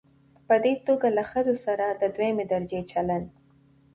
په 0.47 0.55
دې 0.63 0.73
توګه 0.87 1.07
له 1.17 1.23
ښځو 1.31 1.55
سره 1.65 1.85
د 1.89 2.03
دويمې 2.15 2.45
درجې 2.53 2.81
چلن 2.91 3.23